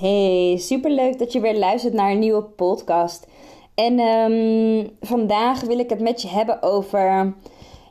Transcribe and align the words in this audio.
Hey, 0.00 0.56
superleuk 0.58 1.18
dat 1.18 1.32
je 1.32 1.40
weer 1.40 1.58
luistert 1.58 1.94
naar 1.94 2.10
een 2.10 2.18
nieuwe 2.18 2.42
podcast. 2.42 3.26
En 3.74 3.98
um, 3.98 4.96
vandaag 5.00 5.60
wil 5.60 5.78
ik 5.78 5.90
het 5.90 6.00
met 6.00 6.22
je 6.22 6.28
hebben 6.28 6.62
over, 6.62 7.34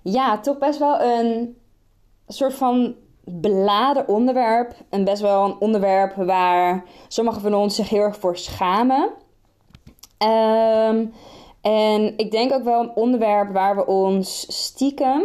ja, 0.04 0.40
toch 0.40 0.58
best 0.58 0.80
wel 0.80 1.02
een 1.02 1.58
soort 2.28 2.54
van 2.54 2.96
beladen 3.24 4.08
onderwerp. 4.08 4.74
En 4.90 5.04
best 5.04 5.22
wel 5.22 5.46
een 5.46 5.56
onderwerp 5.60 6.16
waar 6.16 6.84
sommigen 7.08 7.42
van 7.42 7.54
ons 7.54 7.76
zich 7.76 7.90
heel 7.90 8.02
erg 8.02 8.18
voor 8.18 8.38
schamen. 8.38 9.10
Um, 10.24 11.14
en 11.62 12.18
ik 12.18 12.32
denk 12.32 12.54
ook 12.54 12.64
wel 12.64 12.82
een 12.82 12.96
onderwerp 12.96 13.52
waar 13.52 13.76
we 13.76 13.86
ons 13.86 14.46
stiekem 14.64 15.24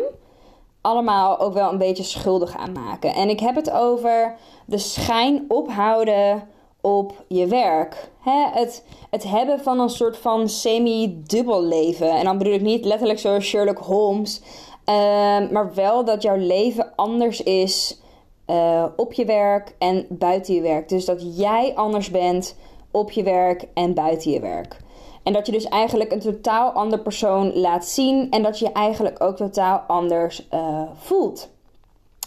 allemaal 0.81 1.39
ook 1.39 1.55
wel 1.55 1.73
een 1.73 1.79
beetje 1.79 2.03
schuldig 2.03 2.57
aan 2.57 2.73
maken. 2.73 3.15
En 3.15 3.29
ik 3.29 3.41
heb 3.41 3.55
het 3.55 3.71
over 3.71 4.37
de 4.67 4.79
schijn 4.79 5.45
ophouden 5.49 6.53
op 6.85 7.25
je 7.29 7.47
werk. 7.47 8.11
het, 8.53 8.85
het 9.11 9.23
hebben 9.23 9.61
van 9.61 9.81
een 9.81 9.89
soort 9.91 10.17
van 10.17 10.49
semi-dubbel 10.49 11.63
leven. 11.63 12.11
En 12.11 12.25
dan 12.25 12.39
bedoel 12.39 12.53
ik 12.53 12.61
niet 12.61 12.85
letterlijk 12.85 13.19
zoals 13.19 13.45
Sherlock 13.45 13.79
Holmes. 13.79 14.43
Ehm, 14.85 15.53
maar 15.53 15.75
wel 15.75 16.05
dat 16.05 16.23
jouw 16.23 16.37
leven 16.37 16.93
anders 16.97 17.43
is 17.43 18.01
uh, 18.47 18.85
op 18.97 19.13
je 19.13 19.25
werk 19.25 19.75
en 19.79 20.07
buiten 20.09 20.55
je 20.55 20.61
werk. 20.61 20.89
Dus 20.89 21.05
dat 21.05 21.37
jij 21.37 21.73
anders 21.75 22.11
bent 22.11 22.57
op 22.91 23.11
je 23.11 23.23
werk 23.23 23.67
en 23.75 23.95
buiten 23.95 24.31
je 24.31 24.41
werk. 24.41 24.77
En 25.23 25.33
dat 25.33 25.47
je 25.47 25.53
dus 25.53 25.69
eigenlijk 25.69 26.13
een 26.13 26.21
totaal 26.21 26.71
ander 26.71 26.99
persoon 26.99 27.55
laat 27.55 27.87
zien. 27.87 28.31
En 28.31 28.43
dat 28.43 28.59
je 28.59 28.73
eigenlijk 28.73 29.23
ook 29.23 29.37
totaal 29.37 29.79
anders 29.79 30.47
uh, 30.55 30.83
voelt. 30.95 31.49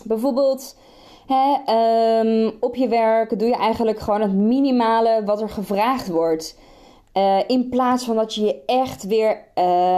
Bijvoorbeeld 0.04 0.76
Hè, 1.28 1.76
um, 2.20 2.54
op 2.60 2.76
je 2.76 2.88
werk 2.88 3.40
doe 3.40 3.48
je 3.48 3.56
eigenlijk 3.56 4.00
gewoon 4.00 4.22
het 4.22 4.34
minimale 4.34 5.22
wat 5.26 5.42
er 5.42 5.50
gevraagd 5.50 6.08
wordt. 6.08 6.58
Uh, 7.14 7.38
in 7.48 7.70
plaats 7.70 8.06
van 8.06 8.16
dat 8.16 8.36
je 8.36 8.46
je 8.46 8.62
echt 8.66 9.04
weer 9.04 9.44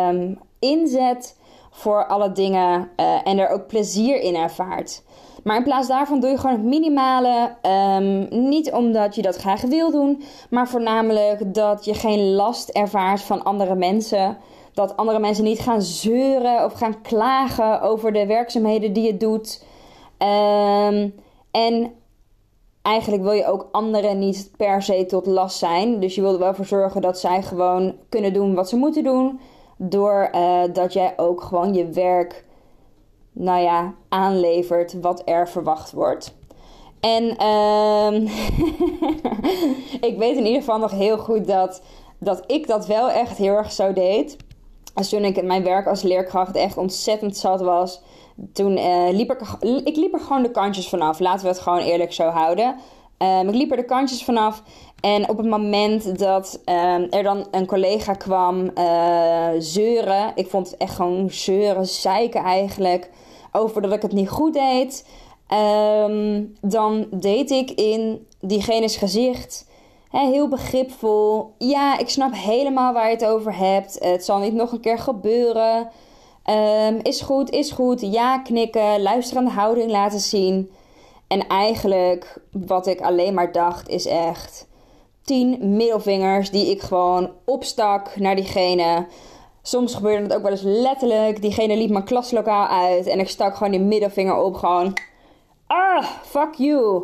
um, 0.07 0.39
inzet 0.59 1.37
voor 1.71 2.05
alle 2.05 2.31
dingen 2.31 2.89
uh, 2.97 3.15
en 3.23 3.37
er 3.37 3.49
ook 3.49 3.67
plezier 3.67 4.21
in 4.21 4.35
ervaart. 4.35 5.01
Maar 5.43 5.57
in 5.57 5.63
plaats 5.63 5.87
daarvan 5.87 6.19
doe 6.19 6.29
je 6.29 6.37
gewoon 6.37 6.55
het 6.55 6.65
minimale. 6.65 7.55
Um, 7.97 8.27
niet 8.49 8.71
omdat 8.71 9.15
je 9.15 9.21
dat 9.21 9.35
graag 9.35 9.61
wil 9.61 9.91
doen, 9.91 10.23
maar 10.49 10.67
voornamelijk 10.67 11.53
dat 11.53 11.85
je 11.85 11.93
geen 11.93 12.31
last 12.31 12.69
ervaart 12.69 13.21
van 13.21 13.43
andere 13.43 13.75
mensen. 13.75 14.37
Dat 14.73 14.97
andere 14.97 15.19
mensen 15.19 15.43
niet 15.43 15.59
gaan 15.59 15.81
zeuren 15.81 16.65
of 16.65 16.73
gaan 16.73 17.01
klagen 17.01 17.81
over 17.81 18.13
de 18.13 18.25
werkzaamheden 18.25 18.93
die 18.93 19.05
je 19.05 19.17
doet. 19.17 19.63
Um, 20.19 21.13
en 21.51 21.93
eigenlijk 22.81 23.23
wil 23.23 23.31
je 23.31 23.45
ook 23.45 23.67
anderen 23.71 24.19
niet 24.19 24.51
per 24.57 24.81
se 24.81 25.05
tot 25.05 25.25
last 25.25 25.57
zijn. 25.57 25.99
Dus 25.99 26.15
je 26.15 26.21
wil 26.21 26.33
er 26.33 26.39
wel 26.39 26.53
voor 26.53 26.65
zorgen 26.65 27.01
dat 27.01 27.19
zij 27.19 27.41
gewoon 27.43 27.95
kunnen 28.09 28.33
doen 28.33 28.55
wat 28.55 28.69
ze 28.69 28.75
moeten 28.75 29.03
doen. 29.03 29.39
Doordat 29.77 30.35
uh, 30.35 30.73
dat 30.73 30.93
jij 30.93 31.13
ook 31.17 31.41
gewoon 31.41 31.73
je 31.73 31.85
werk, 31.85 32.45
nou 33.31 33.61
ja, 33.61 33.93
aanlevert 34.09 35.01
wat 35.01 35.21
er 35.25 35.49
verwacht 35.49 35.91
wordt. 35.91 36.37
En 36.99 37.23
uh, 37.41 38.11
ik 40.09 40.17
weet 40.17 40.37
in 40.37 40.45
ieder 40.45 40.59
geval 40.59 40.79
nog 40.79 40.91
heel 40.91 41.17
goed 41.17 41.47
dat, 41.47 41.81
dat 42.17 42.43
ik 42.47 42.67
dat 42.67 42.85
wel 42.85 43.09
echt 43.09 43.37
heel 43.37 43.53
erg 43.53 43.71
zo 43.71 43.93
deed. 43.93 44.37
Als 44.93 45.09
toen 45.09 45.23
ik 45.23 45.43
mijn 45.43 45.63
werk 45.63 45.87
als 45.87 46.01
leerkracht 46.01 46.55
echt 46.55 46.77
ontzettend 46.77 47.37
zat 47.37 47.61
was 47.61 48.01
toen 48.53 48.77
uh, 48.77 49.09
liep 49.11 49.31
ik, 49.31 49.41
ik 49.83 49.95
liep 49.95 50.13
er 50.13 50.19
gewoon 50.19 50.43
de 50.43 50.51
kantjes 50.51 50.89
vanaf. 50.89 51.19
Laten 51.19 51.41
we 51.41 51.47
het 51.47 51.59
gewoon 51.59 51.79
eerlijk 51.79 52.13
zo 52.13 52.27
houden. 52.27 52.75
Um, 53.17 53.47
ik 53.47 53.55
liep 53.55 53.71
er 53.71 53.77
de 53.77 53.85
kantjes 53.85 54.23
vanaf. 54.23 54.63
En 55.01 55.29
op 55.29 55.37
het 55.37 55.47
moment 55.47 56.19
dat 56.19 56.59
um, 56.65 57.07
er 57.09 57.23
dan 57.23 57.47
een 57.51 57.65
collega 57.65 58.13
kwam 58.13 58.71
uh, 58.75 59.47
zeuren. 59.57 60.31
Ik 60.35 60.47
vond 60.47 60.69
het 60.69 60.77
echt 60.77 60.95
gewoon 60.95 61.29
zeuren, 61.29 61.85
zeiken 61.85 62.43
eigenlijk. 62.43 63.09
Over 63.51 63.81
dat 63.81 63.91
ik 63.91 64.01
het 64.01 64.11
niet 64.11 64.29
goed 64.29 64.53
deed. 64.53 65.07
Um, 66.05 66.53
dan 66.61 67.07
deed 67.11 67.51
ik 67.51 67.71
in 67.71 68.27
diegene's 68.41 68.95
gezicht. 68.95 69.67
heel 70.09 70.47
begripvol. 70.47 71.53
Ja, 71.57 71.97
ik 71.97 72.09
snap 72.09 72.33
helemaal 72.33 72.93
waar 72.93 73.07
je 73.07 73.13
het 73.13 73.25
over 73.25 73.57
hebt. 73.57 73.97
Het 73.99 74.25
zal 74.25 74.39
niet 74.39 74.53
nog 74.53 74.71
een 74.71 74.79
keer 74.79 74.99
gebeuren. 74.99 75.89
Um, 76.45 76.99
is 77.01 77.21
goed, 77.21 77.49
is 77.49 77.71
goed. 77.71 78.01
Ja 78.01 78.37
knikken, 78.37 79.01
luisterende 79.01 79.51
houding 79.51 79.91
laten 79.91 80.19
zien. 80.19 80.71
En 81.27 81.47
eigenlijk, 81.47 82.41
wat 82.51 82.87
ik 82.87 83.01
alleen 83.01 83.33
maar 83.33 83.51
dacht, 83.51 83.89
is 83.89 84.05
echt 84.05 84.67
tien 85.23 85.75
middelvingers 85.75 86.49
die 86.49 86.69
ik 86.69 86.81
gewoon 86.81 87.31
opstak 87.45 88.15
naar 88.19 88.35
diegene. 88.35 89.07
Soms 89.61 89.95
gebeurde 89.95 90.23
het 90.23 90.33
ook 90.33 90.41
wel 90.41 90.51
eens 90.51 90.61
letterlijk. 90.61 91.41
Diegene 91.41 91.77
liep 91.77 91.89
mijn 91.89 92.03
klaslokaal 92.03 92.67
uit 92.67 93.07
en 93.07 93.19
ik 93.19 93.29
stak 93.29 93.55
gewoon 93.55 93.71
die 93.71 93.81
middelvinger 93.81 94.35
op. 94.35 94.55
Gewoon, 94.55 94.97
ah, 95.67 96.03
fuck 96.23 96.53
you. 96.53 97.03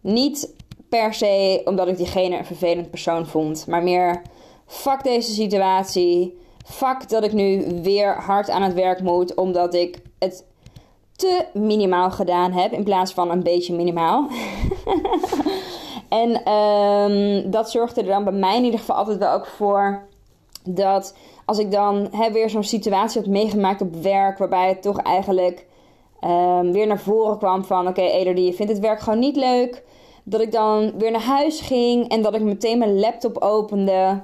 Niet 0.00 0.54
per 0.88 1.14
se 1.14 1.62
omdat 1.64 1.88
ik 1.88 1.96
diegene 1.96 2.38
een 2.38 2.44
vervelend 2.44 2.90
persoon 2.90 3.26
vond, 3.26 3.66
maar 3.66 3.82
meer, 3.82 4.22
fuck 4.66 5.02
deze 5.02 5.32
situatie 5.32 6.38
fuck 6.64 7.08
dat 7.08 7.24
ik 7.24 7.32
nu 7.32 7.80
weer 7.82 8.14
hard 8.14 8.50
aan 8.50 8.62
het 8.62 8.74
werk 8.74 9.00
moet, 9.00 9.34
omdat 9.34 9.74
ik 9.74 10.02
het 10.18 10.44
te 11.16 11.46
minimaal 11.52 12.10
gedaan 12.10 12.52
heb 12.52 12.72
in 12.72 12.84
plaats 12.84 13.12
van 13.12 13.30
een 13.30 13.42
beetje 13.42 13.74
minimaal. 13.74 14.28
en 16.08 16.52
um, 16.52 17.50
dat 17.50 17.70
zorgde 17.70 18.00
er 18.00 18.06
dan 18.06 18.24
bij 18.24 18.32
mij 18.32 18.56
in 18.56 18.64
ieder 18.64 18.80
geval 18.80 18.96
altijd 18.96 19.18
wel 19.18 19.32
ook 19.32 19.46
voor 19.46 20.10
dat 20.64 21.16
als 21.44 21.58
ik 21.58 21.70
dan 21.70 22.08
hè, 22.10 22.32
weer 22.32 22.50
zo'n 22.50 22.64
situatie 22.64 23.20
had 23.20 23.30
meegemaakt 23.30 23.80
op 23.80 23.94
werk, 23.94 24.38
waarbij 24.38 24.68
het 24.68 24.82
toch 24.82 24.98
eigenlijk 24.98 25.66
um, 26.24 26.72
weer 26.72 26.86
naar 26.86 27.00
voren 27.00 27.38
kwam 27.38 27.64
van: 27.64 27.88
oké, 27.88 28.00
okay, 28.00 28.34
je 28.34 28.52
vindt 28.52 28.72
het 28.72 28.80
werk 28.80 29.00
gewoon 29.00 29.18
niet 29.18 29.36
leuk. 29.36 29.82
Dat 30.24 30.40
ik 30.40 30.52
dan 30.52 30.92
weer 30.98 31.10
naar 31.10 31.20
huis 31.20 31.60
ging 31.60 32.08
en 32.08 32.22
dat 32.22 32.34
ik 32.34 32.42
meteen 32.42 32.78
mijn 32.78 32.98
laptop 32.98 33.38
opende. 33.38 34.20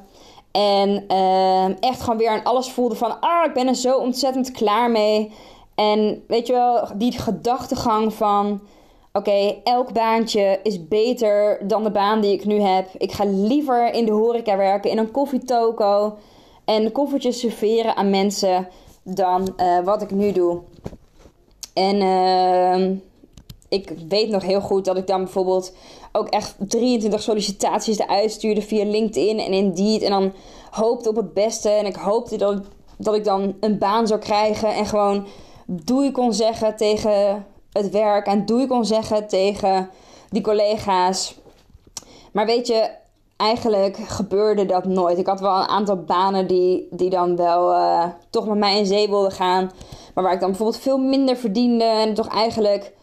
En 0.59 1.05
uh, 1.09 1.83
echt 1.83 2.01
gewoon 2.01 2.19
weer 2.19 2.29
aan 2.29 2.45
alles 2.45 2.71
voelde 2.71 2.95
van... 2.95 3.21
Ah, 3.21 3.45
ik 3.45 3.53
ben 3.53 3.67
er 3.67 3.75
zo 3.75 3.99
ontzettend 3.99 4.51
klaar 4.51 4.91
mee. 4.91 5.33
En 5.75 6.25
weet 6.27 6.47
je 6.47 6.53
wel, 6.53 6.89
die 6.95 7.19
gedachtegang 7.19 8.15
van... 8.15 8.61
Oké, 9.13 9.61
elk 9.65 9.93
baantje 9.93 10.61
is 10.63 10.89
beter 10.89 11.61
dan 11.67 11.83
de 11.83 11.91
baan 11.91 12.21
die 12.21 12.33
ik 12.33 12.45
nu 12.45 12.61
heb. 12.61 12.89
Ik 12.97 13.13
ga 13.13 13.25
liever 13.27 13.93
in 13.93 14.05
de 14.05 14.13
horeca 14.13 14.57
werken, 14.57 14.91
in 14.91 14.99
een 14.99 15.11
koffietoko. 15.11 16.17
En 16.65 16.93
koffertjes 16.93 17.39
serveren 17.39 17.97
aan 17.97 18.11
mensen 18.11 18.69
dan 19.03 19.54
uh, 19.57 19.78
wat 19.84 20.03
ik 20.03 20.11
nu 20.11 20.33
doe. 20.33 20.61
En 21.75 21.97
uh, 21.97 22.97
ik 23.68 23.92
weet 24.09 24.28
nog 24.28 24.42
heel 24.42 24.60
goed 24.60 24.84
dat 24.84 24.97
ik 24.97 25.06
dan 25.06 25.22
bijvoorbeeld 25.22 25.72
ook 26.12 26.28
echt 26.28 26.54
23 26.59 27.22
sollicitaties 27.22 27.98
eruit 27.98 28.30
stuurde 28.30 28.62
via 28.62 28.84
LinkedIn 28.84 29.38
en 29.38 29.53
Indeed. 29.53 30.03
En 30.03 30.10
dan 30.10 30.32
hoopte 30.70 31.09
op 31.09 31.16
het 31.16 31.34
beste. 31.34 31.68
En 31.68 31.86
ik 31.86 31.97
hoopte 31.97 32.36
dat, 32.36 32.62
dat 32.97 33.15
ik 33.15 33.24
dan 33.24 33.56
een 33.60 33.78
baan 33.78 34.06
zou 34.06 34.20
krijgen. 34.20 34.74
En 34.74 34.86
gewoon 34.86 35.26
doei 35.66 36.10
kon 36.10 36.34
zeggen 36.34 36.76
tegen 36.76 37.47
het 37.72 37.91
werk. 37.91 38.26
En 38.26 38.47
doei 38.47 38.66
kon 38.66 38.84
zeggen 38.84 39.28
tegen 39.28 39.91
die 40.30 40.42
collega's. 40.42 41.36
Maar 42.32 42.47
weet 42.47 42.66
je, 42.66 42.91
eigenlijk 43.36 43.97
gebeurde 43.97 44.66
dat 44.66 44.84
nooit. 44.84 45.18
Ik 45.18 45.26
had 45.26 45.41
wel 45.41 45.56
een 45.56 45.68
aantal 45.68 45.97
banen 45.97 46.47
die, 46.47 46.88
die 46.91 47.10
dan 47.10 47.36
wel 47.36 47.72
uh, 47.72 48.04
toch 48.30 48.47
met 48.47 48.59
mij 48.59 48.78
in 48.78 48.86
zee 48.86 49.09
wilden 49.09 49.32
gaan. 49.32 49.70
Maar 50.15 50.24
waar 50.24 50.32
ik 50.32 50.41
dan 50.41 50.48
bijvoorbeeld 50.48 50.82
veel 50.82 50.98
minder 50.98 51.36
verdiende. 51.36 51.84
En 51.84 52.15
toch 52.15 52.28
eigenlijk 52.28 52.97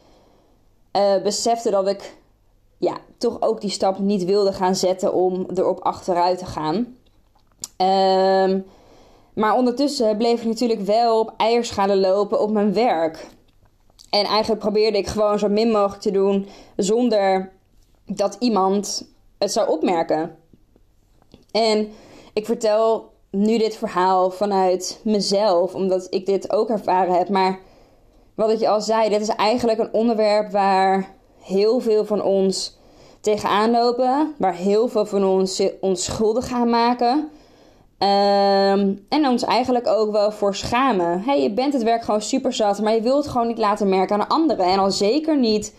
uh, 0.96 1.22
besefte 1.24 1.70
dat 1.70 1.88
ik 1.88 2.18
ja, 2.78 2.98
toch 3.18 3.42
ook 3.42 3.62
die 3.62 3.70
stap 3.70 4.00
niet 4.00 4.26
wilde 4.26 4.54
gaan 4.54 4.76
zetten 4.76 5.14
om 5.14 5.46
erop 5.56 5.80
achteruit 5.80 6.38
te 6.38 6.46
gaan. 6.46 6.76
Um, 7.78 8.66
maar 9.34 9.56
ondertussen 9.56 10.18
bleef 10.18 10.42
ik 10.42 10.48
natuurlijk 10.48 10.82
wel 10.82 11.20
op 11.20 11.34
eierschalen 11.38 12.00
lopen 12.00 12.42
op 12.42 12.52
mijn 12.52 12.74
werk. 12.74 13.28
En 14.10 14.26
eigenlijk 14.26 14.62
probeerde 14.62 14.98
ik 14.98 15.08
gewoon 15.08 15.40
zo 15.40 15.48
min 15.50 15.72
mogelijk 15.72 16.02
te 16.02 16.12
doen 16.12 16.48
zonder 16.76 17.52
dat 18.06 18.36
iemand 18.40 19.08
het 19.38 19.52
zou 19.52 19.70
opmerken. 19.70 20.38
En 21.52 21.90
ik 22.34 22.46
vertel 22.46 23.14
nu 23.30 23.58
dit 23.58 23.76
verhaal 23.76 24.32
vanuit 24.32 25.00
mezelf, 25.04 25.76
omdat 25.76 26.08
ik 26.10 26.26
dit 26.26 26.52
ook 26.52 26.70
ervaren 26.70 27.14
heb. 27.14 27.30
Maar 27.30 27.60
wat 28.36 28.50
ik 28.50 28.60
je 28.60 28.70
al 28.70 28.82
zei, 28.82 29.10
dit 29.10 29.22
is 29.22 29.30
eigenlijk 29.30 29.80
een 29.80 29.94
onderwerp 29.94 30.52
waar 30.52 31.10
heel 31.42 31.80
veel 31.80 32.06
van 32.06 32.22
ons 32.22 32.78
tegenaan 33.22 33.72
lopen. 33.72 34.34
Waar 34.38 34.56
heel 34.56 34.88
veel 34.88 35.06
van 35.06 35.24
ons 35.24 35.62
ons 35.82 36.04
schuldig 36.04 36.48
gaan 36.48 36.70
maken. 36.70 37.30
Ehm, 37.98 38.94
en 39.10 39.28
ons 39.28 39.44
eigenlijk 39.44 39.88
ook 39.88 40.12
wel 40.12 40.32
voor 40.32 40.56
schamen. 40.56 41.22
Hey, 41.22 41.42
je 41.42 41.52
bent 41.52 41.74
het 41.74 41.84
werk 41.84 42.04
gewoon 42.04 42.22
super 42.22 42.54
zat, 42.54 42.82
maar 42.82 42.94
je 42.94 43.02
wilt 43.02 43.24
het 43.24 43.32
gewoon 43.32 43.48
niet 43.48 43.58
laten 43.58 43.90
merken 43.90 44.22
aan 44.22 44.28
anderen. 44.28 44.66
En 44.66 44.80
al 44.80 44.92
zeker 44.92 45.40
niet 45.40 45.76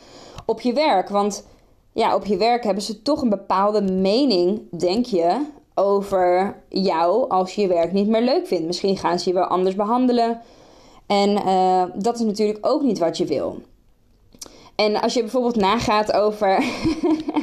op 0.47 0.61
je 0.61 0.73
werk. 0.73 1.08
Want 1.08 1.47
ja, 1.93 2.14
op 2.14 2.25
je 2.25 2.37
werk 2.37 2.64
hebben 2.64 2.82
ze 2.82 3.03
toch 3.03 3.23
een 3.23 3.29
bepaalde 3.29 3.82
mening, 3.82 4.62
denk 4.79 5.06
je, 5.06 5.44
over 5.75 6.56
jou 6.69 7.29
als 7.29 7.55
je 7.55 7.61
je 7.61 7.69
werk 7.69 7.93
niet 7.93 8.08
meer 8.08 8.23
leuk 8.23 8.47
vindt. 8.47 8.67
Misschien 8.67 8.97
gaan 8.97 9.19
ze 9.19 9.29
je 9.29 9.35
wel 9.35 9.44
anders 9.44 9.75
behandelen. 9.75 10.41
En 11.06 11.31
uh, 11.31 11.82
dat 11.94 12.14
is 12.14 12.20
natuurlijk 12.20 12.58
ook 12.61 12.82
niet 12.82 12.99
wat 12.99 13.17
je 13.17 13.25
wil. 13.25 13.61
En 14.76 15.00
als 15.00 15.14
je 15.14 15.20
bijvoorbeeld 15.20 15.56
nagaat 15.56 16.12
over, 16.12 16.64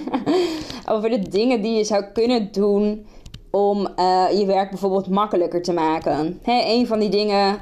over 0.93 1.09
de 1.09 1.29
dingen 1.29 1.61
die 1.61 1.77
je 1.77 1.83
zou 1.83 2.03
kunnen 2.03 2.51
doen 2.51 3.05
om 3.51 3.87
uh, 3.99 4.25
je 4.31 4.45
werk 4.45 4.69
bijvoorbeeld 4.69 5.09
makkelijker 5.09 5.61
te 5.61 5.73
maken. 5.73 6.39
Hè, 6.43 6.61
een 6.65 6.87
van 6.87 6.99
die 6.99 7.09
dingen 7.09 7.61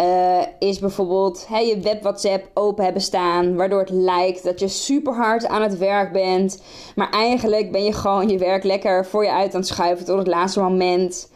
uh, 0.00 0.42
is 0.58 0.78
bijvoorbeeld 0.78 1.46
hè, 1.48 1.58
je 1.58 1.80
web 1.80 2.02
WhatsApp 2.02 2.50
open 2.54 2.84
hebben 2.84 3.02
staan, 3.02 3.56
waardoor 3.56 3.80
het 3.80 3.90
lijkt 3.90 4.44
dat 4.44 4.60
je 4.60 4.68
super 4.68 5.14
hard 5.14 5.46
aan 5.46 5.62
het 5.62 5.78
werk 5.78 6.12
bent. 6.12 6.62
Maar 6.94 7.10
eigenlijk 7.10 7.72
ben 7.72 7.84
je 7.84 7.92
gewoon 7.92 8.28
je 8.28 8.38
werk 8.38 8.64
lekker 8.64 9.06
voor 9.06 9.24
je 9.24 9.32
uit 9.32 9.54
aan 9.54 9.60
het 9.60 9.68
schuiven 9.68 10.04
tot 10.06 10.18
het 10.18 10.26
laatste 10.26 10.60
moment. 10.60 11.31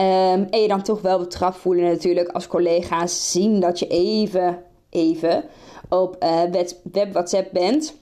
Um, 0.00 0.46
en 0.50 0.60
je 0.60 0.68
dan 0.68 0.82
toch 0.82 1.00
wel 1.00 1.18
betrapt 1.18 1.56
voelen 1.56 1.84
natuurlijk 1.84 2.28
als 2.28 2.46
collega's 2.46 3.32
zien 3.32 3.60
dat 3.60 3.78
je 3.78 3.86
even, 3.86 4.62
even 4.90 5.44
op 5.88 6.24
uh, 6.24 6.42
web 6.92 7.12
WhatsApp 7.12 7.52
bent. 7.52 7.94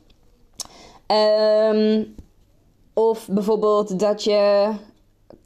Um, 1.72 2.14
of 2.94 3.28
bijvoorbeeld 3.30 3.98
dat 3.98 4.24
je 4.24 4.70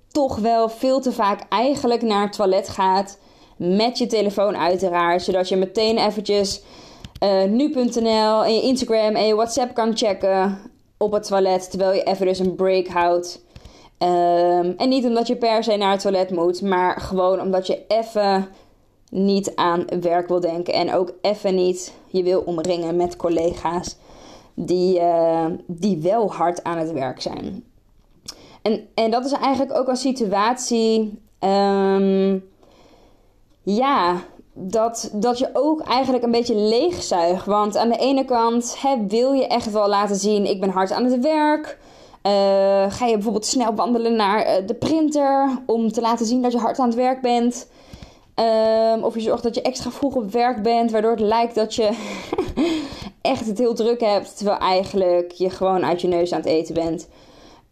toch 0.08 0.36
wel 0.36 0.68
veel 0.68 1.00
te 1.00 1.12
vaak 1.12 1.42
eigenlijk 1.48 2.02
naar 2.02 2.22
het 2.22 2.32
toilet 2.32 2.68
gaat 2.68 3.18
met 3.56 3.98
je 3.98 4.06
telefoon 4.06 4.56
uiteraard, 4.56 5.22
zodat 5.22 5.48
je 5.48 5.56
meteen 5.56 5.98
eventjes 5.98 6.62
uh, 7.22 7.44
nu.nl 7.44 8.44
en 8.44 8.54
je 8.54 8.62
Instagram 8.62 9.14
en 9.14 9.26
je 9.26 9.34
WhatsApp 9.34 9.74
kan 9.74 9.96
checken 9.96 10.58
op 10.98 11.12
het 11.12 11.26
toilet, 11.26 11.70
terwijl 11.70 11.92
je 11.92 12.02
even 12.02 12.26
dus 12.26 12.38
een 12.38 12.54
break 12.54 12.86
houdt. 12.86 13.42
Um, 14.02 14.74
en 14.76 14.88
niet 14.88 15.04
omdat 15.04 15.26
je 15.26 15.36
per 15.36 15.64
se 15.64 15.76
naar 15.76 15.90
het 15.90 16.00
toilet 16.00 16.30
moet, 16.30 16.62
maar 16.62 17.00
gewoon 17.00 17.40
omdat 17.40 17.66
je 17.66 17.84
even 17.88 18.48
niet 19.10 19.56
aan 19.56 19.84
werk 20.00 20.28
wil 20.28 20.40
denken 20.40 20.74
en 20.74 20.94
ook 20.94 21.12
even 21.20 21.54
niet 21.54 21.94
je 22.06 22.22
wil 22.22 22.40
omringen 22.40 22.96
met 22.96 23.16
collega's 23.16 23.96
die, 24.54 25.00
uh, 25.00 25.46
die 25.66 25.98
wel 25.98 26.32
hard 26.32 26.64
aan 26.64 26.78
het 26.78 26.92
werk 26.92 27.20
zijn. 27.20 27.64
En, 28.62 28.88
en 28.94 29.10
dat 29.10 29.24
is 29.24 29.32
eigenlijk 29.32 29.78
ook 29.78 29.88
een 29.88 29.96
situatie. 29.96 31.18
Um, 31.40 32.44
ja, 33.62 34.22
dat, 34.52 35.10
dat 35.12 35.38
je 35.38 35.50
ook 35.52 35.80
eigenlijk 35.80 36.24
een 36.24 36.30
beetje 36.30 36.56
leegzuigt. 36.56 37.46
Want 37.46 37.76
aan 37.76 37.88
de 37.88 37.98
ene 37.98 38.24
kant 38.24 38.76
wil 39.08 39.32
je 39.32 39.46
echt 39.46 39.70
wel 39.70 39.88
laten 39.88 40.16
zien: 40.16 40.46
ik 40.46 40.60
ben 40.60 40.70
hard 40.70 40.92
aan 40.92 41.04
het 41.04 41.20
werk. 41.20 41.78
Uh, 42.26 42.92
ga 42.92 43.06
je 43.06 43.14
bijvoorbeeld 43.14 43.46
snel 43.46 43.74
wandelen 43.74 44.16
naar 44.16 44.46
uh, 44.46 44.66
de 44.66 44.74
printer 44.74 45.62
om 45.66 45.92
te 45.92 46.00
laten 46.00 46.26
zien 46.26 46.42
dat 46.42 46.52
je 46.52 46.58
hard 46.58 46.78
aan 46.78 46.86
het 46.86 46.94
werk 46.94 47.20
bent. 47.20 47.68
Um, 48.94 49.04
of 49.04 49.14
je 49.14 49.20
zorgt 49.20 49.42
dat 49.42 49.54
je 49.54 49.62
extra 49.62 49.90
vroeg 49.90 50.14
op 50.14 50.32
werk 50.32 50.62
bent, 50.62 50.90
waardoor 50.90 51.10
het 51.10 51.20
lijkt 51.20 51.54
dat 51.54 51.74
je 51.74 51.90
echt 53.22 53.46
het 53.46 53.58
heel 53.58 53.74
druk 53.74 54.00
hebt, 54.00 54.36
terwijl 54.36 54.58
eigenlijk 54.58 55.32
je 55.32 55.50
gewoon 55.50 55.84
uit 55.84 56.00
je 56.00 56.08
neus 56.08 56.32
aan 56.32 56.40
het 56.40 56.48
eten 56.48 56.74
bent. 56.74 57.08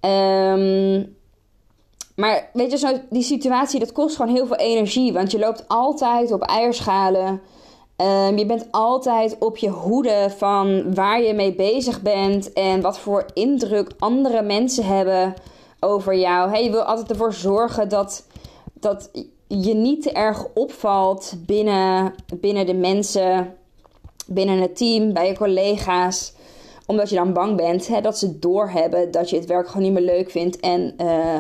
Um, 0.01 1.17
maar 2.21 2.51
weet 2.53 2.71
je, 2.71 2.79
zo, 2.79 3.01
die 3.11 3.23
situatie, 3.23 3.81
dat 3.81 3.93
kost 3.93 4.17
gewoon 4.17 4.35
heel 4.35 4.47
veel 4.47 4.57
energie. 4.57 5.13
Want 5.13 5.31
je 5.31 5.39
loopt 5.39 5.65
altijd 5.69 6.33
op 6.33 6.43
eierschalen. 6.43 7.41
Um, 8.01 8.39
je 8.39 8.47
bent 8.47 8.67
altijd 8.71 9.37
op 9.39 9.57
je 9.57 9.69
hoede 9.69 10.33
van 10.37 10.95
waar 10.95 11.23
je 11.23 11.35
mee 11.35 11.55
bezig 11.55 12.03
bent 12.03 12.53
en 12.53 12.81
wat 12.81 12.99
voor 12.99 13.27
indruk 13.35 13.91
andere 13.99 14.43
mensen 14.43 14.85
hebben 14.85 15.35
over 15.81 16.15
jou. 16.17 16.51
Hey, 16.51 16.65
je 16.65 16.71
wil 16.71 16.83
altijd 16.83 17.11
ervoor 17.11 17.33
zorgen 17.33 17.89
dat, 17.89 18.27
dat 18.73 19.11
je 19.47 19.75
niet 19.75 20.03
te 20.03 20.13
erg 20.13 20.47
opvalt 20.55 21.35
binnen, 21.47 22.15
binnen 22.41 22.67
de 22.67 22.75
mensen, 22.75 23.55
binnen 24.27 24.61
het 24.61 24.77
team, 24.77 25.13
bij 25.13 25.27
je 25.27 25.37
collega's. 25.37 26.33
Omdat 26.87 27.11
je 27.11 27.17
dan 27.17 27.33
bang 27.33 27.57
bent 27.57 27.89
hè, 27.89 28.01
dat 28.01 28.19
ze 28.19 28.39
doorhebben 28.39 29.11
dat 29.11 29.31
je 29.31 29.37
het 29.37 29.47
werk 29.47 29.69
gewoon 29.69 29.83
niet 29.83 29.93
meer 29.93 30.17
leuk 30.17 30.31
vindt 30.31 30.61
en 30.61 30.95
uh, 31.01 31.37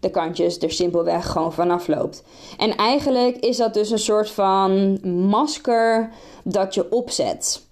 de 0.00 0.10
kantjes 0.10 0.58
er 0.58 0.72
simpelweg 0.72 1.26
gewoon 1.26 1.52
vanaf 1.52 1.86
loopt. 1.86 2.22
En 2.58 2.76
eigenlijk 2.76 3.36
is 3.36 3.56
dat 3.56 3.74
dus 3.74 3.90
een 3.90 3.98
soort 3.98 4.30
van 4.30 4.98
masker 5.28 6.10
dat 6.44 6.74
je 6.74 6.92
opzet. 6.92 7.64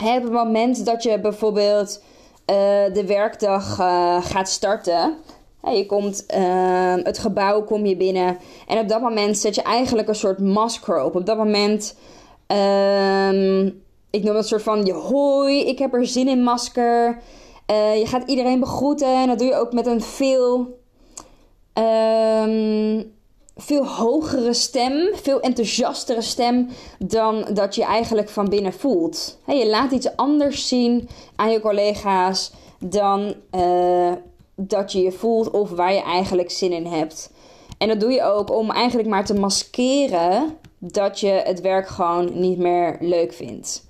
Op 0.00 0.22
het 0.22 0.32
moment 0.32 0.86
dat 0.86 1.02
je 1.02 1.20
bijvoorbeeld 1.20 2.02
uh, 2.46 2.56
de 2.92 3.04
werkdag 3.06 3.78
uh, 3.80 4.24
gaat 4.24 4.48
starten. 4.48 5.14
je 5.62 5.86
komt 5.86 6.24
uh, 6.34 6.94
het 6.96 7.18
gebouw 7.18 7.64
kom 7.64 7.86
je 7.86 7.96
binnen. 7.96 8.38
En 8.66 8.78
op 8.78 8.88
dat 8.88 9.00
moment 9.00 9.38
zet 9.38 9.54
je 9.54 9.62
eigenlijk 9.62 10.08
een 10.08 10.14
soort 10.14 10.38
masker 10.38 11.04
op. 11.04 11.14
Op 11.14 11.26
dat 11.26 11.36
moment. 11.36 11.96
Um, 12.46 13.82
ik 14.10 14.22
noem 14.22 14.34
dat 14.34 14.48
soort 14.48 14.62
van 14.62 14.90
hoi, 14.90 15.60
ik 15.60 15.78
heb 15.78 15.94
er 15.94 16.06
zin 16.06 16.28
in 16.28 16.42
masker. 16.42 17.20
je 17.66 18.04
gaat 18.04 18.28
iedereen 18.28 18.60
begroeten. 18.60 19.14
En 19.14 19.26
dat 19.26 19.38
doe 19.38 19.48
je 19.48 19.54
ook 19.54 19.72
met 19.72 19.86
een 19.86 20.02
veel 20.02 20.80
um, 21.74 23.12
veel 23.56 23.86
hogere 23.86 24.54
stem, 24.54 25.08
veel 25.14 25.40
enthousiastere 25.40 26.22
stem 26.22 26.68
dan 26.98 27.46
dat 27.52 27.74
je 27.74 27.84
eigenlijk 27.84 28.28
van 28.28 28.48
binnen 28.48 28.72
voelt. 28.72 29.38
je 29.46 29.68
laat 29.68 29.92
iets 29.92 30.16
anders 30.16 30.68
zien 30.68 31.08
aan 31.36 31.50
je 31.50 31.60
collega's 31.60 32.52
dan 32.78 33.34
uh, 33.56 34.12
dat 34.54 34.92
je 34.92 35.02
je 35.02 35.12
voelt 35.12 35.50
of 35.50 35.70
waar 35.70 35.92
je 35.92 36.02
eigenlijk 36.02 36.50
zin 36.50 36.72
in 36.72 36.86
hebt. 36.86 37.30
En 37.78 37.88
dat 37.88 38.00
doe 38.00 38.12
je 38.12 38.22
ook 38.22 38.50
om 38.50 38.70
eigenlijk 38.70 39.08
maar 39.08 39.24
te 39.24 39.34
maskeren 39.34 40.56
dat 40.78 41.20
je 41.20 41.42
het 41.44 41.60
werk 41.60 41.88
gewoon 41.88 42.40
niet 42.40 42.58
meer 42.58 42.96
leuk 43.00 43.32
vindt. 43.32 43.86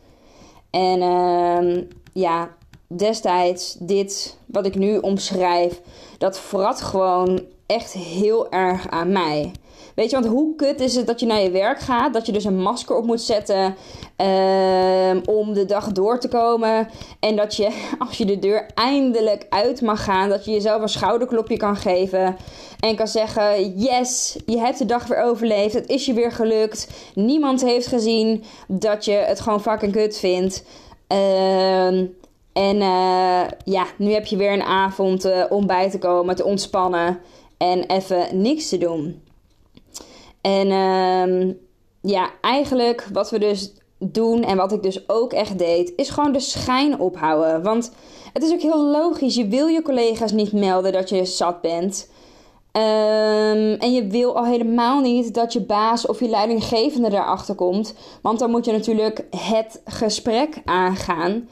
En 0.71 1.01
uh, 1.01 1.83
ja, 2.13 2.49
destijds 2.87 3.77
dit 3.79 4.37
wat 4.47 4.67
ik 4.67 4.75
nu 4.75 4.99
omschrijf, 4.99 5.81
dat 6.19 6.39
vrat 6.39 6.81
gewoon 6.81 7.43
echt 7.73 7.93
heel 7.93 8.51
erg 8.51 8.89
aan 8.89 9.13
mij. 9.13 9.53
Weet 9.95 10.11
je, 10.11 10.17
want 10.21 10.33
hoe 10.33 10.57
kut 10.57 10.81
is 10.81 10.95
het 10.95 11.07
dat 11.07 11.21
je 11.21 11.27
naar 11.27 11.41
je 11.41 11.51
werk 11.51 11.81
gaat, 11.81 12.13
dat 12.13 12.27
je 12.27 12.33
dus 12.33 12.45
een 12.45 12.61
masker 12.61 12.97
op 12.97 13.05
moet 13.05 13.21
zetten 13.21 13.77
uh, 14.21 15.17
om 15.25 15.53
de 15.53 15.65
dag 15.67 15.93
door 15.93 16.21
te 16.21 16.29
komen. 16.29 16.89
En 17.21 17.37
dat 17.37 17.57
je, 17.57 17.69
als 18.07 18.19
je 18.19 18.25
de 18.25 18.39
deur 18.39 18.67
eindelijk 18.75 19.47
uit 19.49 19.81
mag 19.81 20.05
gaan, 20.05 20.29
dat 20.29 20.45
je 20.45 20.51
jezelf 20.51 20.83
een 20.83 20.89
schouderklopje 20.89 21.57
kan 21.57 21.77
geven. 21.77 22.37
En 22.81 22.97
kan 22.97 23.09
zeggen: 23.09 23.79
Yes, 23.79 24.39
je 24.47 24.59
hebt 24.59 24.79
de 24.79 24.87
dag 24.87 25.07
weer 25.07 25.23
overleefd. 25.23 25.75
Het 25.75 25.89
is 25.89 26.07
je 26.07 26.13
weer 26.13 26.33
gelukt. 26.33 26.89
Niemand 27.15 27.63
heeft 27.63 27.87
gezien 27.87 28.45
dat 28.69 29.05
je 29.05 29.13
het 29.13 29.41
gewoon 29.41 29.61
fucking 29.61 29.93
kut 29.93 30.19
vindt. 30.19 30.65
Uh, 31.09 31.87
en 32.53 32.77
uh, 32.77 33.43
ja, 33.65 33.87
nu 33.97 34.13
heb 34.13 34.27
je 34.27 34.37
weer 34.37 34.53
een 34.53 34.63
avond 34.63 35.27
uh, 35.27 35.45
om 35.49 35.67
bij 35.67 35.91
te 35.91 35.99
komen, 35.99 36.37
te 36.37 36.45
ontspannen 36.45 37.21
en 37.63 37.85
even 37.87 38.41
niks 38.41 38.69
te 38.69 38.79
doen. 38.79 39.23
En 40.41 40.67
uh, 40.67 41.55
ja, 42.01 42.31
eigenlijk 42.41 43.09
wat 43.13 43.31
we 43.31 43.39
dus 43.39 43.73
doen 43.99 44.43
en 44.43 44.57
wat 44.57 44.73
ik 44.73 44.83
dus 44.83 45.09
ook 45.09 45.33
echt 45.33 45.59
deed, 45.59 45.93
is 45.97 46.11
gewoon 46.11 46.33
de 46.33 46.41
schijn 46.41 47.01
ophouden. 47.01 47.63
Want 47.63 47.93
het 48.33 48.43
is 48.43 48.53
ook 48.53 48.61
heel 48.61 48.85
logisch. 48.85 49.35
Je 49.35 49.49
wil 49.49 49.67
je 49.67 49.83
collega's 49.83 50.33
niet 50.33 50.53
melden 50.53 50.93
dat 50.93 51.09
je 51.09 51.25
zat 51.25 51.61
bent. 51.61 52.11
Um, 52.77 53.73
en 53.73 53.93
je 53.93 54.07
wil 54.07 54.37
al 54.37 54.45
helemaal 54.45 55.01
niet 55.01 55.35
dat 55.35 55.53
je 55.53 55.61
baas 55.61 56.07
of 56.07 56.21
je 56.21 56.29
leidinggevende 56.29 57.11
erachter 57.11 57.55
komt. 57.55 57.95
Want 58.23 58.39
dan 58.39 58.51
moet 58.51 58.65
je 58.65 58.73
natuurlijk 58.73 59.27
het 59.37 59.81
gesprek 59.85 60.63
aangaan. 60.65 61.49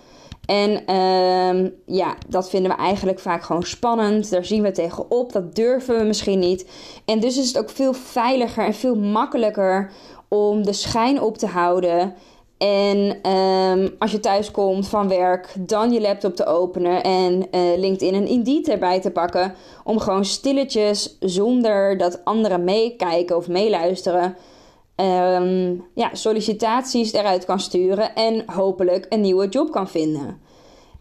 En 0.50 0.94
um, 0.96 1.74
ja, 1.86 2.14
dat 2.28 2.50
vinden 2.50 2.70
we 2.70 2.76
eigenlijk 2.76 3.18
vaak 3.18 3.42
gewoon 3.42 3.62
spannend. 3.62 4.30
Daar 4.30 4.44
zien 4.44 4.62
we 4.62 4.72
tegenop. 4.72 5.32
Dat 5.32 5.54
durven 5.54 5.98
we 5.98 6.04
misschien 6.04 6.38
niet. 6.38 6.70
En 7.04 7.20
dus 7.20 7.38
is 7.38 7.46
het 7.46 7.58
ook 7.58 7.70
veel 7.70 7.92
veiliger 7.92 8.64
en 8.64 8.74
veel 8.74 8.94
makkelijker 8.94 9.92
om 10.28 10.64
de 10.64 10.72
schijn 10.72 11.20
op 11.20 11.38
te 11.38 11.46
houden. 11.46 12.14
En 12.58 13.18
ehm, 13.22 13.88
als 13.98 14.10
je 14.10 14.20
thuis 14.20 14.50
komt 14.50 14.88
van 14.88 15.08
werk, 15.08 15.54
dan 15.58 15.92
je 15.92 16.00
laptop 16.00 16.36
te 16.36 16.46
openen 16.46 17.02
en 17.02 17.46
uh, 17.50 17.78
LinkedIn 17.78 18.14
en 18.14 18.26
Indeed 18.26 18.68
erbij 18.68 19.00
te 19.00 19.10
pakken. 19.10 19.54
Om 19.84 19.98
gewoon 19.98 20.24
stilletjes, 20.24 21.16
zonder 21.20 21.98
dat 21.98 22.24
anderen 22.24 22.64
meekijken 22.64 23.36
of 23.36 23.48
meeluisteren, 23.48 24.36
um, 25.00 25.84
ja, 25.94 26.14
sollicitaties 26.14 27.12
eruit 27.12 27.44
kan 27.44 27.60
sturen 27.60 28.14
en 28.14 28.42
hopelijk 28.46 29.06
een 29.08 29.20
nieuwe 29.20 29.48
job 29.48 29.70
kan 29.70 29.88
vinden. 29.88 30.40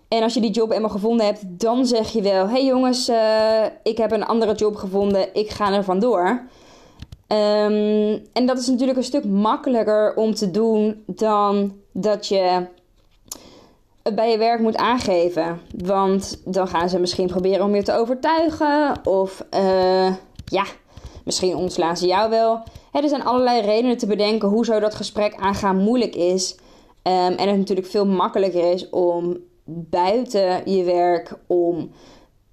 En 0.07 0.23
als 0.23 0.33
je 0.33 0.41
die 0.41 0.51
job 0.51 0.71
eenmaal 0.71 0.89
gevonden 0.89 1.25
hebt, 1.25 1.41
dan 1.45 1.85
zeg 1.85 2.09
je 2.11 2.21
wel: 2.21 2.49
hey 2.49 2.65
jongens, 2.65 3.09
uh, 3.09 3.63
ik 3.83 3.97
heb 3.97 4.11
een 4.11 4.25
andere 4.25 4.53
job 4.53 4.75
gevonden, 4.75 5.35
ik 5.35 5.49
ga 5.49 5.73
er 5.73 5.83
vandoor. 5.83 6.47
Um, 7.27 8.21
en 8.33 8.45
dat 8.45 8.57
is 8.57 8.67
natuurlijk 8.67 8.97
een 8.97 9.03
stuk 9.03 9.25
makkelijker 9.25 10.15
om 10.15 10.33
te 10.33 10.51
doen 10.51 11.03
dan 11.05 11.73
dat 11.91 12.27
je 12.27 12.65
het 14.03 14.15
bij 14.15 14.31
je 14.31 14.37
werk 14.37 14.59
moet 14.59 14.77
aangeven. 14.77 15.61
Want 15.83 16.41
dan 16.45 16.67
gaan 16.67 16.89
ze 16.89 16.99
misschien 16.99 17.27
proberen 17.27 17.65
om 17.65 17.75
je 17.75 17.83
te 17.83 17.93
overtuigen. 17.93 18.99
Of 19.03 19.45
uh, 19.53 20.13
ja, 20.45 20.65
misschien 21.25 21.55
ontslaan 21.55 21.97
ze 21.97 22.07
jou 22.07 22.29
wel. 22.29 22.63
Er 22.91 23.09
zijn 23.09 23.23
allerlei 23.23 23.61
redenen 23.61 23.97
te 23.97 24.07
bedenken 24.07 24.49
hoe 24.49 24.65
zo 24.65 24.79
dat 24.79 24.95
gesprek 24.95 25.35
aangaan 25.35 25.77
moeilijk 25.77 26.15
is. 26.15 26.55
Um, 27.03 27.13
en 27.13 27.47
het 27.47 27.57
natuurlijk 27.57 27.87
veel 27.87 28.05
makkelijker 28.05 28.71
is 28.71 28.89
om 28.89 29.37
buiten 29.65 30.71
je 30.71 30.83
werk 30.83 31.33
om 31.47 31.91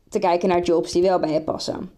te 0.08 0.18
kijken 0.18 0.48
naar 0.48 0.62
jobs 0.62 0.92
die 0.92 1.02
wel 1.02 1.18
bij 1.18 1.32
je 1.32 1.42
passen. 1.42 1.90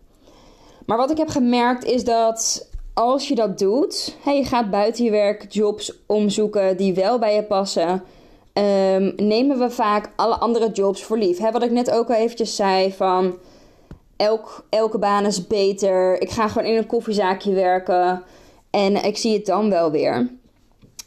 Maar 0.87 0.97
wat 0.97 1.11
ik 1.11 1.17
heb 1.17 1.29
gemerkt 1.29 1.85
is 1.85 2.05
dat 2.05 2.69
als 2.95 3.29
je 3.29 3.35
dat 3.35 3.59
doet, 3.59 4.17
hè, 4.23 4.31
je 4.31 4.45
gaat 4.45 4.71
buiten 4.71 5.05
je 5.05 5.11
werk 5.11 5.53
jobs 5.53 5.93
omzoeken 6.07 6.77
die 6.77 6.95
wel 6.95 7.19
bij 7.19 7.35
je 7.35 7.43
passen, 7.43 8.03
um, 8.53 9.13
nemen 9.17 9.59
we 9.59 9.71
vaak 9.71 10.11
alle 10.17 10.35
andere 10.35 10.71
jobs 10.71 11.03
voor 11.03 11.19
lief. 11.19 11.51
Wat 11.51 11.63
ik 11.63 11.71
net 11.71 11.91
ook 11.91 12.09
al 12.09 12.15
eventjes 12.15 12.57
zei 12.57 12.93
van 12.93 13.39
elk, 14.19 14.67
elke 14.69 14.99
baan 14.99 15.27
is 15.27 15.47
beter. 15.47 16.23
Ik 16.23 16.31
ga 16.31 16.49
gewoon 16.49 16.69
in 16.69 16.77
een 16.77 16.87
koffiezaakje 16.87 17.53
werken 17.53 18.23
en 18.71 19.05
ik 19.05 19.17
zie 19.17 19.33
het 19.33 19.47
dan 19.47 19.71
wel 19.71 19.91
weer. 19.91 20.31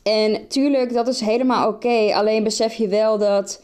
En 0.04 0.48
tuurlijk, 0.48 0.94
dat 0.94 1.08
is 1.08 1.20
helemaal 1.20 1.68
oké. 1.68 2.14
Alleen 2.14 2.44
besef 2.44 2.74
je 2.74 2.88
wel 2.88 3.18
dat 3.18 3.62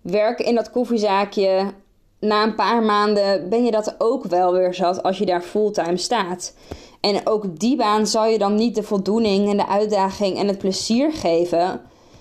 werken 0.00 0.44
in 0.44 0.54
dat 0.54 0.70
koffiezaakje 0.70 1.72
na 2.20 2.42
een 2.42 2.54
paar 2.54 2.82
maanden 2.82 3.48
ben 3.48 3.64
je 3.64 3.70
dat 3.70 3.94
ook 3.98 4.24
wel 4.24 4.52
weer 4.52 4.74
zat 4.74 5.02
als 5.02 5.18
je 5.18 5.26
daar 5.26 5.42
fulltime 5.42 5.96
staat. 5.96 6.54
En 7.00 7.26
ook 7.26 7.58
die 7.58 7.76
baan 7.76 8.06
zal 8.06 8.26
je 8.26 8.38
dan 8.38 8.54
niet 8.54 8.74
de 8.74 8.82
voldoening 8.82 9.50
en 9.50 9.56
de 9.56 9.66
uitdaging 9.66 10.38
en 10.38 10.48
het 10.48 10.58
plezier 10.58 11.12
geven 11.12 11.80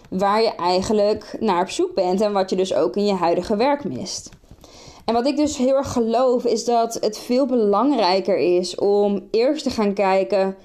waar 0.10 0.42
je 0.42 0.56
eigenlijk 0.56 1.36
naar 1.40 1.62
op 1.62 1.70
zoek 1.70 1.94
bent 1.94 2.22
en 2.22 2.34
wat 2.34 2.50
je 2.50 2.56
dus 2.56 2.74
ook 2.74 2.96
in 2.96 3.06
je 3.06 3.14
huidige 3.14 3.56
werk 3.56 3.84
mist. 3.84 4.30
En 5.10 5.16
wat 5.16 5.28
ik 5.28 5.38
dus 5.38 5.58
heel 5.58 5.76
erg 5.76 5.92
geloof 5.92 6.46
is 6.46 6.66
dat 6.66 6.98
het 7.02 7.18
veel 7.18 7.46
belangrijker 7.46 8.38
is 8.38 8.76
om 8.76 9.28
eerst 9.32 9.64
te 9.64 9.70
gaan 9.70 9.94
kijken 9.94 10.56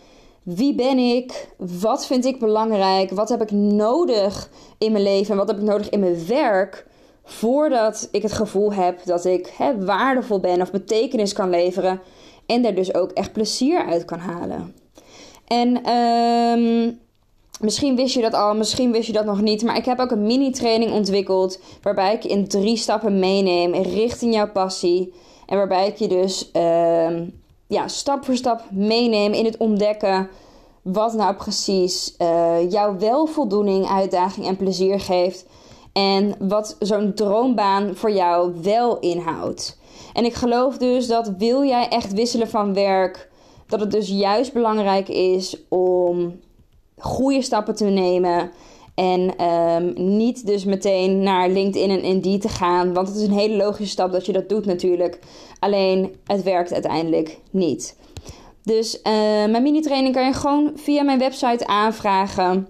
wie 0.42 0.74
ben 0.74 0.98
ik? 0.98 1.48
Wat 1.56 2.06
vind 2.06 2.24
ik 2.24 2.38
belangrijk? 2.38 3.10
Wat 3.10 3.28
heb 3.28 3.42
ik 3.42 3.50
nodig 3.50 4.50
in 4.78 4.92
mijn 4.92 5.04
leven 5.04 5.30
en 5.30 5.36
wat 5.36 5.48
heb 5.48 5.56
ik 5.56 5.62
nodig 5.62 5.88
in 5.88 6.00
mijn 6.00 6.26
werk? 6.26 6.86
Voordat 7.24 8.08
ik 8.10 8.22
het 8.22 8.32
gevoel 8.32 8.72
heb 8.72 9.04
dat 9.04 9.24
ik 9.24 9.52
hè, 9.56 9.84
waardevol 9.84 10.40
ben 10.40 10.60
of 10.60 10.70
betekenis 10.70 11.32
kan 11.32 11.50
leveren 11.50 12.00
en 12.46 12.62
daar 12.62 12.74
dus 12.74 12.94
ook 12.94 13.10
echt 13.10 13.32
plezier 13.32 13.84
uit 13.84 14.04
kan 14.04 14.18
halen. 14.18 14.74
En 15.46 15.90
um, 15.90 17.00
misschien 17.64 17.96
wist 17.96 18.14
je 18.14 18.20
dat 18.20 18.34
al, 18.34 18.54
misschien 18.54 18.92
wist 18.92 19.06
je 19.06 19.12
dat 19.12 19.24
nog 19.24 19.40
niet. 19.40 19.62
Maar 19.62 19.76
ik 19.76 19.84
heb 19.84 19.98
ook 19.98 20.10
een 20.10 20.26
mini-training 20.26 20.92
ontwikkeld. 20.92 21.58
Waarbij 21.82 22.14
ik 22.14 22.22
je 22.22 22.28
in 22.28 22.48
drie 22.48 22.76
stappen 22.76 23.18
meeneem 23.18 23.74
richting 23.74 24.34
jouw 24.34 24.50
passie. 24.50 25.12
En 25.46 25.56
waarbij 25.56 25.86
ik 25.86 25.96
je 25.96 26.08
dus 26.08 26.50
um, 26.52 27.42
ja, 27.66 27.88
stap 27.88 28.24
voor 28.24 28.36
stap 28.36 28.62
meeneem 28.70 29.32
in 29.32 29.44
het 29.44 29.56
ontdekken. 29.56 30.28
Wat 30.82 31.12
nou 31.12 31.34
precies 31.34 32.14
uh, 32.18 32.70
jou 32.70 32.98
wel 32.98 33.26
voldoening, 33.26 33.86
uitdaging 33.86 34.46
en 34.46 34.56
plezier 34.56 35.00
geeft. 35.00 35.46
En 35.92 36.34
wat 36.38 36.76
zo'n 36.78 37.14
droombaan 37.14 37.96
voor 37.96 38.10
jou 38.10 38.52
wel 38.62 38.98
inhoudt. 38.98 39.78
En 40.12 40.24
ik 40.24 40.34
geloof 40.34 40.76
dus 40.76 41.06
dat 41.06 41.32
wil 41.38 41.64
jij 41.64 41.88
echt 41.88 42.12
wisselen 42.12 42.48
van 42.48 42.74
werk, 42.74 43.30
dat 43.66 43.80
het 43.80 43.90
dus 43.90 44.08
juist 44.08 44.52
belangrijk 44.52 45.08
is 45.08 45.56
om 45.68 46.40
goede 46.98 47.42
stappen 47.42 47.74
te 47.74 47.84
nemen. 47.84 48.50
En 48.94 49.44
um, 49.44 49.92
niet 50.16 50.46
dus 50.46 50.64
meteen 50.64 51.22
naar 51.22 51.48
LinkedIn 51.48 51.90
en 51.90 52.02
Indeed 52.02 52.40
te 52.40 52.48
gaan. 52.48 52.92
Want 52.92 53.08
het 53.08 53.16
is 53.16 53.22
een 53.22 53.38
hele 53.38 53.56
logische 53.56 53.92
stap 53.92 54.12
dat 54.12 54.26
je 54.26 54.32
dat 54.32 54.48
doet 54.48 54.66
natuurlijk. 54.66 55.18
Alleen 55.58 56.16
het 56.26 56.42
werkt 56.42 56.72
uiteindelijk 56.72 57.38
niet. 57.50 57.96
Dus 58.62 58.96
uh, 58.96 59.02
mijn 59.44 59.62
mini-training 59.62 60.14
kan 60.14 60.26
je 60.26 60.32
gewoon 60.32 60.72
via 60.74 61.02
mijn 61.02 61.18
website 61.18 61.66
aanvragen. 61.66 62.68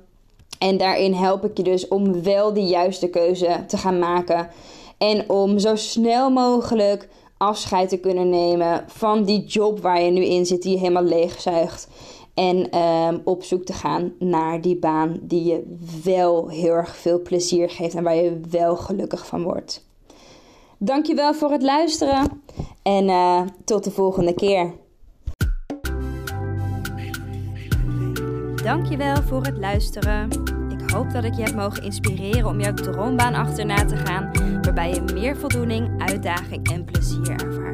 En 0.58 0.76
daarin 0.76 1.12
help 1.12 1.44
ik 1.44 1.56
je 1.56 1.62
dus 1.62 1.88
om 1.88 2.22
wel 2.22 2.52
de 2.52 2.62
juiste 2.62 3.08
keuze 3.08 3.64
te 3.66 3.76
gaan 3.76 3.98
maken. 3.98 4.48
En 4.98 5.30
om 5.30 5.58
zo 5.58 5.76
snel 5.76 6.30
mogelijk 6.30 7.08
afscheid 7.38 7.88
te 7.88 7.98
kunnen 7.98 8.28
nemen 8.28 8.84
van 8.86 9.24
die 9.24 9.44
job 9.44 9.80
waar 9.80 10.02
je 10.02 10.10
nu 10.10 10.24
in 10.24 10.46
zit, 10.46 10.62
die 10.62 10.72
je 10.72 10.78
helemaal 10.78 11.04
leegzuigt. 11.04 11.88
En 12.34 12.78
um, 12.78 13.20
op 13.24 13.42
zoek 13.42 13.64
te 13.64 13.72
gaan 13.72 14.12
naar 14.18 14.60
die 14.60 14.76
baan 14.76 15.18
die 15.22 15.44
je 15.44 15.76
wel 16.04 16.48
heel 16.48 16.72
erg 16.72 16.96
veel 16.96 17.22
plezier 17.22 17.70
geeft 17.70 17.94
en 17.94 18.02
waar 18.02 18.16
je 18.16 18.40
wel 18.50 18.76
gelukkig 18.76 19.26
van 19.26 19.42
wordt. 19.42 19.86
Dankjewel 20.78 21.34
voor 21.34 21.50
het 21.50 21.62
luisteren 21.62 22.42
en 22.82 23.08
uh, 23.08 23.40
tot 23.64 23.84
de 23.84 23.90
volgende 23.90 24.34
keer. 24.34 24.72
Dankjewel 28.64 29.22
voor 29.22 29.42
het 29.42 29.58
luisteren. 29.58 30.28
Ik 30.68 30.90
hoop 30.90 31.10
dat 31.10 31.24
ik 31.24 31.34
je 31.34 31.42
heb 31.42 31.54
mogen 31.54 31.82
inspireren 31.82 32.46
om 32.46 32.60
jouw 32.60 32.74
droombaan 32.74 33.34
achterna 33.34 33.84
te 33.84 33.96
gaan, 33.96 34.30
waarbij 34.62 34.90
je 34.90 35.12
meer 35.14 35.36
voldoening, 35.36 36.02
uitdaging 36.02 36.70
en 36.72 36.84
plezier 36.84 37.30
ervaart. 37.30 37.73